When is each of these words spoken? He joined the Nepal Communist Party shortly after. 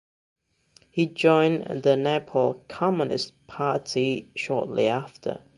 He 0.89 1.05
joined 1.05 1.83
the 1.83 1.95
Nepal 1.95 2.65
Communist 2.67 3.33
Party 3.45 4.29
shortly 4.35 4.87
after. 4.87 5.41